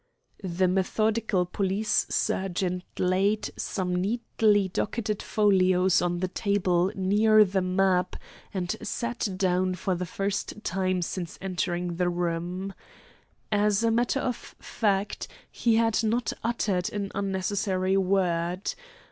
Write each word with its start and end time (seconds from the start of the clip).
The 0.43 0.67
methodical 0.67 1.45
police 1.45 2.07
sergeant 2.09 2.83
laid 2.97 3.51
some 3.55 3.93
neatly 3.95 4.67
docketed 4.67 5.21
folios 5.21 6.01
on 6.01 6.21
the 6.21 6.27
table 6.27 6.91
near 6.95 7.45
the 7.45 7.61
map, 7.61 8.15
and 8.51 8.75
sat 8.81 9.27
down 9.37 9.75
for 9.75 9.93
the 9.93 10.07
first 10.07 10.63
time 10.63 11.03
since 11.03 11.37
entering 11.39 11.97
the 11.97 12.09
room. 12.09 12.73
As 13.51 13.83
a 13.83 13.91
matter 13.91 14.21
of 14.21 14.55
fact, 14.57 15.27
he 15.51 15.75
had 15.75 16.03
not 16.03 16.33
uttered 16.43 16.91
an 16.91 17.11
unnecessary 17.13 17.95
word. 17.95 18.73